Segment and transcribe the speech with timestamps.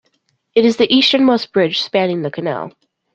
[0.55, 2.71] It is the easternmost bridge spanning the canal.